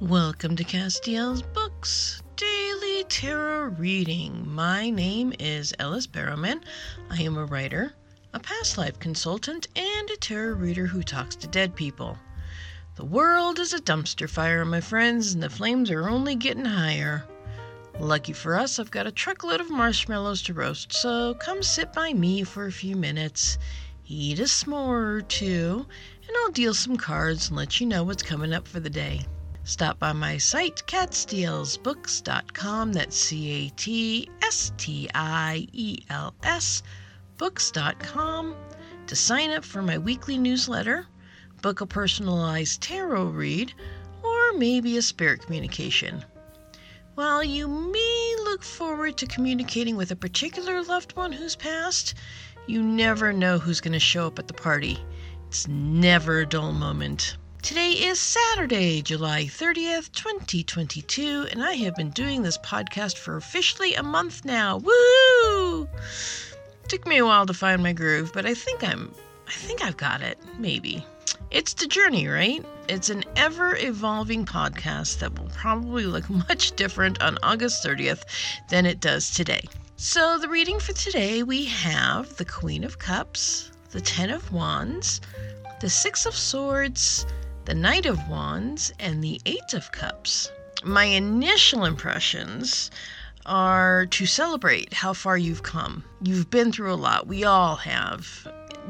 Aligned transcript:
Welcome 0.00 0.56
to 0.56 0.64
Catstiel's 0.64 1.40
Books 1.40 2.20
Daily 2.34 3.04
Tarot 3.04 3.76
Reading. 3.78 4.42
My 4.44 4.90
name 4.90 5.32
is 5.38 5.72
Ellis 5.78 6.08
Barrowman. 6.08 6.64
I 7.10 7.22
am 7.22 7.38
a 7.38 7.44
writer, 7.44 7.94
a 8.32 8.40
past 8.40 8.76
life 8.76 8.98
consultant, 8.98 9.68
and 9.76 10.10
a 10.10 10.16
tarot 10.16 10.56
reader 10.56 10.86
who 10.86 11.04
talks 11.04 11.36
to 11.36 11.46
dead 11.46 11.76
people. 11.76 12.18
The 12.96 13.04
world 13.04 13.60
is 13.60 13.72
a 13.72 13.80
dumpster 13.80 14.28
fire, 14.28 14.64
my 14.64 14.80
friends, 14.80 15.32
and 15.32 15.40
the 15.40 15.48
flames 15.48 15.92
are 15.92 16.08
only 16.08 16.34
getting 16.34 16.64
higher. 16.64 17.24
Lucky 18.00 18.32
for 18.32 18.56
us, 18.56 18.80
I've 18.80 18.90
got 18.90 19.06
a 19.06 19.12
truckload 19.12 19.60
of 19.60 19.70
marshmallows 19.70 20.42
to 20.42 20.54
roast, 20.54 20.92
so 20.92 21.34
come 21.34 21.62
sit 21.62 21.92
by 21.92 22.12
me 22.12 22.42
for 22.42 22.66
a 22.66 22.72
few 22.72 22.96
minutes, 22.96 23.58
eat 24.08 24.40
a 24.40 24.48
s'more 24.48 25.18
or 25.18 25.22
two, 25.22 25.86
and 26.26 26.36
I'll 26.38 26.50
deal 26.50 26.74
some 26.74 26.96
cards 26.96 27.48
and 27.48 27.56
let 27.56 27.80
you 27.80 27.86
know 27.86 28.02
what's 28.02 28.24
coming 28.24 28.52
up 28.52 28.66
for 28.66 28.80
the 28.80 28.90
day. 28.90 29.24
Stop 29.66 29.98
by 29.98 30.12
my 30.12 30.36
site, 30.36 30.82
catstielsbooks.com. 30.86 32.92
That's 32.92 33.16
C 33.16 33.50
A 33.50 33.70
T 33.70 34.28
S 34.42 34.72
T 34.76 35.08
I 35.14 35.66
E 35.72 36.00
L 36.10 36.34
S 36.42 36.82
books.com 37.38 38.54
to 39.06 39.16
sign 39.16 39.50
up 39.50 39.64
for 39.64 39.80
my 39.80 39.96
weekly 39.96 40.36
newsletter, 40.36 41.06
book 41.62 41.80
a 41.80 41.86
personalized 41.86 42.82
tarot 42.82 43.24
read, 43.24 43.72
or 44.22 44.52
maybe 44.52 44.98
a 44.98 45.02
spirit 45.02 45.40
communication. 45.40 46.22
While 47.14 47.42
you 47.42 47.66
may 47.66 48.36
look 48.44 48.62
forward 48.62 49.16
to 49.16 49.26
communicating 49.26 49.96
with 49.96 50.10
a 50.10 50.16
particular 50.16 50.82
loved 50.82 51.16
one 51.16 51.32
who's 51.32 51.56
passed, 51.56 52.12
you 52.66 52.82
never 52.82 53.32
know 53.32 53.58
who's 53.58 53.80
going 53.80 53.94
to 53.94 53.98
show 53.98 54.26
up 54.26 54.38
at 54.38 54.46
the 54.46 54.54
party. 54.54 54.98
It's 55.48 55.66
never 55.68 56.40
a 56.40 56.46
dull 56.46 56.72
moment. 56.72 57.38
Today 57.64 57.92
is 57.92 58.20
Saturday, 58.20 59.00
July 59.00 59.44
30th, 59.44 60.12
2022, 60.12 61.46
and 61.50 61.64
I 61.64 61.72
have 61.72 61.96
been 61.96 62.10
doing 62.10 62.42
this 62.42 62.58
podcast 62.58 63.16
for 63.16 63.38
officially 63.38 63.94
a 63.94 64.02
month 64.02 64.44
now. 64.44 64.76
Woo! 64.76 65.88
Took 66.88 67.06
me 67.06 67.16
a 67.16 67.24
while 67.24 67.46
to 67.46 67.54
find 67.54 67.82
my 67.82 67.94
groove, 67.94 68.32
but 68.34 68.44
I 68.44 68.52
think 68.52 68.84
I'm 68.84 69.14
I 69.48 69.52
think 69.52 69.82
I've 69.82 69.96
got 69.96 70.20
it, 70.20 70.36
maybe. 70.58 71.06
It's 71.50 71.72
the 71.72 71.86
journey, 71.86 72.28
right? 72.28 72.62
It's 72.86 73.08
an 73.08 73.24
ever 73.34 73.74
evolving 73.78 74.44
podcast 74.44 75.20
that 75.20 75.38
will 75.38 75.48
probably 75.48 76.04
look 76.04 76.28
much 76.50 76.72
different 76.72 77.22
on 77.22 77.38
August 77.42 77.82
30th 77.82 78.24
than 78.68 78.84
it 78.84 79.00
does 79.00 79.30
today. 79.30 79.62
So, 79.96 80.36
the 80.36 80.50
reading 80.50 80.80
for 80.80 80.92
today 80.92 81.42
we 81.42 81.64
have 81.64 82.36
the 82.36 82.44
Queen 82.44 82.84
of 82.84 82.98
Cups, 82.98 83.70
the 83.90 84.02
Ten 84.02 84.28
of 84.28 84.52
Wands, 84.52 85.22
the 85.80 85.88
Six 85.88 86.26
of 86.26 86.36
Swords, 86.36 87.24
the 87.64 87.74
Knight 87.74 88.04
of 88.04 88.28
Wands, 88.28 88.92
and 88.98 89.24
the 89.24 89.40
Eight 89.46 89.72
of 89.72 89.90
Cups. 89.90 90.50
My 90.84 91.04
initial 91.04 91.86
impressions 91.86 92.90
are 93.46 94.04
to 94.06 94.26
celebrate 94.26 94.92
how 94.92 95.14
far 95.14 95.38
you've 95.38 95.62
come. 95.62 96.04
You've 96.22 96.50
been 96.50 96.72
through 96.72 96.92
a 96.92 96.96
lot, 96.96 97.26
we 97.26 97.44
all 97.44 97.76
have, 97.76 98.46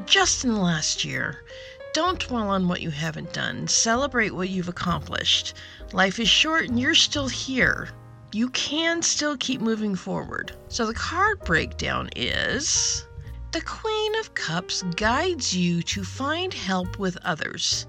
just 0.07 0.45
in 0.45 0.55
the 0.55 0.61
last 0.61 1.05
year. 1.05 1.45
Don't 1.93 2.19
dwell 2.19 2.49
on 2.49 2.67
what 2.67 2.83
you 2.83 2.91
haven't 2.91 3.33
done. 3.33 3.69
Celebrate 3.69 4.35
what 4.35 4.49
you've 4.49 4.69
accomplished. 4.69 5.55
Life 5.93 6.19
is 6.19 6.29
short 6.29 6.69
and 6.69 6.81
you're 6.81 6.97
still 6.97 7.29
here. 7.29 7.91
You 8.33 8.49
can 8.51 9.03
still 9.03 9.37
keep 9.37 9.61
moving 9.61 9.95
forward. 9.95 10.51
So 10.67 10.85
the 10.85 10.95
card 10.95 11.39
breakdown 11.45 12.11
is 12.17 13.07
the 13.53 13.61
Queen 14.05 14.21
of 14.21 14.35
Cups 14.35 14.83
guides 14.97 15.57
you 15.57 15.83
to 15.85 16.05
find 16.05 16.53
help 16.53 16.99
with 16.99 17.17
others. 17.25 17.87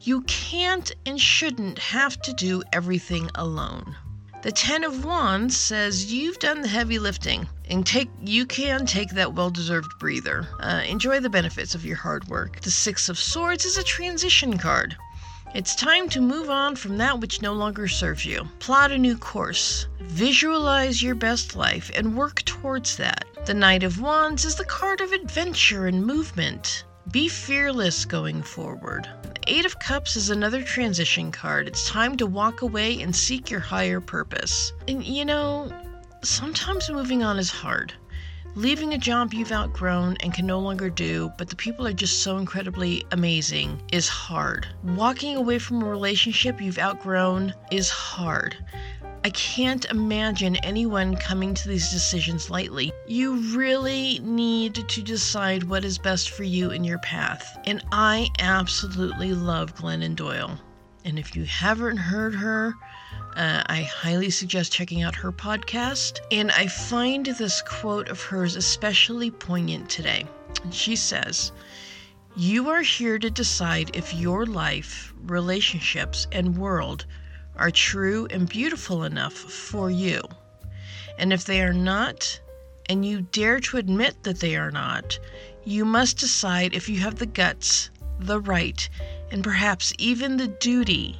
You 0.00 0.20
can't 0.20 0.92
and 1.04 1.20
shouldn't 1.20 1.80
have 1.80 2.22
to 2.22 2.32
do 2.32 2.62
everything 2.72 3.32
alone. 3.34 3.96
The 4.42 4.52
Ten 4.52 4.84
of 4.84 5.04
Wands 5.04 5.56
says 5.56 6.12
you've 6.12 6.38
done 6.38 6.62
the 6.62 6.68
heavy 6.68 7.00
lifting 7.00 7.48
and 7.68 7.84
take 7.84 8.08
you 8.24 8.46
can 8.46 8.86
take 8.86 9.10
that 9.10 9.34
well-deserved 9.34 9.90
breather. 9.98 10.46
Uh, 10.60 10.82
enjoy 10.86 11.18
the 11.18 11.28
benefits 11.28 11.74
of 11.74 11.84
your 11.84 11.96
hard 11.96 12.28
work. 12.28 12.60
The 12.60 12.70
Six 12.70 13.08
of 13.08 13.18
Swords 13.18 13.64
is 13.64 13.76
a 13.76 13.82
transition 13.82 14.58
card. 14.58 14.96
It's 15.52 15.74
time 15.74 16.08
to 16.10 16.20
move 16.20 16.48
on 16.48 16.76
from 16.76 16.96
that 16.98 17.18
which 17.18 17.42
no 17.42 17.54
longer 17.54 17.88
serves 17.88 18.24
you. 18.24 18.48
Plot 18.60 18.92
a 18.92 18.98
new 18.98 19.18
course. 19.18 19.88
Visualize 19.98 21.02
your 21.02 21.16
best 21.16 21.56
life 21.56 21.90
and 21.96 22.16
work 22.16 22.44
towards 22.44 22.96
that. 22.98 23.24
The 23.46 23.54
Knight 23.54 23.84
of 23.84 24.00
Wands 24.00 24.44
is 24.44 24.56
the 24.56 24.64
card 24.64 25.00
of 25.00 25.12
adventure 25.12 25.86
and 25.86 26.04
movement. 26.04 26.82
Be 27.12 27.28
fearless 27.28 28.04
going 28.04 28.42
forward. 28.42 29.08
The 29.22 29.54
Eight 29.54 29.64
of 29.64 29.78
Cups 29.78 30.16
is 30.16 30.30
another 30.30 30.62
transition 30.62 31.30
card. 31.30 31.68
It's 31.68 31.88
time 31.88 32.16
to 32.16 32.26
walk 32.26 32.62
away 32.62 33.00
and 33.00 33.14
seek 33.14 33.48
your 33.48 33.60
higher 33.60 34.00
purpose. 34.00 34.72
And 34.88 35.04
you 35.04 35.24
know, 35.24 35.70
sometimes 36.24 36.90
moving 36.90 37.22
on 37.22 37.38
is 37.38 37.48
hard. 37.48 37.92
Leaving 38.56 38.94
a 38.94 38.98
job 38.98 39.32
you've 39.32 39.52
outgrown 39.52 40.16
and 40.24 40.34
can 40.34 40.46
no 40.46 40.58
longer 40.58 40.90
do, 40.90 41.30
but 41.38 41.48
the 41.48 41.54
people 41.54 41.86
are 41.86 41.92
just 41.92 42.24
so 42.24 42.38
incredibly 42.38 43.06
amazing, 43.12 43.80
is 43.92 44.08
hard. 44.08 44.66
Walking 44.82 45.36
away 45.36 45.60
from 45.60 45.82
a 45.82 45.88
relationship 45.88 46.60
you've 46.60 46.80
outgrown 46.80 47.54
is 47.70 47.90
hard. 47.90 48.56
I 49.26 49.30
can't 49.30 49.84
imagine 49.86 50.54
anyone 50.58 51.16
coming 51.16 51.52
to 51.52 51.68
these 51.68 51.90
decisions 51.90 52.48
lightly. 52.48 52.92
You 53.08 53.34
really 53.56 54.20
need 54.20 54.88
to 54.88 55.02
decide 55.02 55.64
what 55.64 55.84
is 55.84 55.98
best 55.98 56.30
for 56.30 56.44
you 56.44 56.70
in 56.70 56.84
your 56.84 57.00
path. 57.00 57.58
And 57.66 57.82
I 57.90 58.28
absolutely 58.38 59.32
love 59.32 59.74
Glennon 59.74 60.14
Doyle. 60.14 60.60
And 61.04 61.18
if 61.18 61.34
you 61.34 61.42
haven't 61.42 61.96
heard 61.96 62.36
her, 62.36 62.76
uh, 63.34 63.64
I 63.66 63.82
highly 63.82 64.30
suggest 64.30 64.70
checking 64.70 65.02
out 65.02 65.16
her 65.16 65.32
podcast. 65.32 66.20
And 66.30 66.52
I 66.52 66.68
find 66.68 67.26
this 67.26 67.62
quote 67.62 68.08
of 68.08 68.22
hers 68.22 68.54
especially 68.54 69.32
poignant 69.32 69.90
today. 69.90 70.24
She 70.70 70.94
says, 70.94 71.50
You 72.36 72.70
are 72.70 72.82
here 72.82 73.18
to 73.18 73.28
decide 73.28 73.90
if 73.92 74.14
your 74.14 74.46
life, 74.46 75.12
relationships, 75.24 76.28
and 76.30 76.56
world 76.56 77.06
are 77.58 77.70
true 77.70 78.26
and 78.30 78.48
beautiful 78.48 79.04
enough 79.04 79.34
for 79.34 79.90
you. 79.90 80.22
And 81.18 81.32
if 81.32 81.44
they 81.44 81.62
are 81.62 81.72
not, 81.72 82.40
and 82.88 83.04
you 83.04 83.22
dare 83.22 83.60
to 83.60 83.78
admit 83.78 84.22
that 84.22 84.40
they 84.40 84.56
are 84.56 84.70
not, 84.70 85.18
you 85.64 85.84
must 85.84 86.18
decide 86.18 86.74
if 86.74 86.88
you 86.88 87.00
have 87.00 87.16
the 87.16 87.26
guts, 87.26 87.90
the 88.18 88.40
right, 88.40 88.88
and 89.30 89.42
perhaps 89.42 89.92
even 89.98 90.36
the 90.36 90.48
duty 90.48 91.18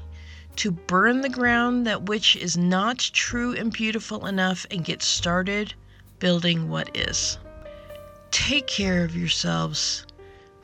to 0.57 0.71
burn 0.71 1.21
the 1.21 1.29
ground 1.29 1.87
that 1.87 2.05
which 2.05 2.37
is 2.37 2.57
not 2.57 2.99
true 2.99 3.55
and 3.55 3.73
beautiful 3.73 4.27
enough 4.27 4.67
and 4.71 4.85
get 4.85 5.03
started 5.03 5.75
building 6.19 6.69
what 6.69 6.97
is. 6.97 7.39
Take 8.31 8.67
care 8.67 9.05
of 9.05 9.17
yourselves. 9.17 10.07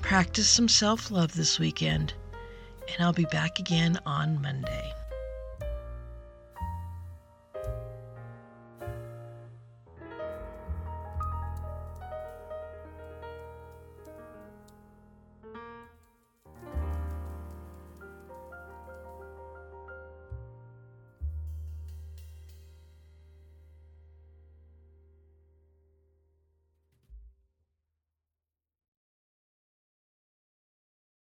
Practice 0.01 0.49
some 0.49 0.69
self 0.69 1.11
love 1.11 1.35
this 1.35 1.59
weekend, 1.59 2.15
and 2.89 3.05
I'll 3.05 3.13
be 3.13 3.27
back 3.27 3.59
again 3.59 3.99
on 4.05 4.41
Monday. 4.41 4.93